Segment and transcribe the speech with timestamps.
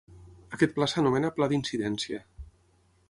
[0.57, 2.21] Aquest pla s'anomena pla d'incidència.